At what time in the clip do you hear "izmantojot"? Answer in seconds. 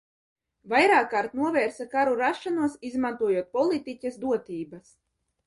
2.91-3.53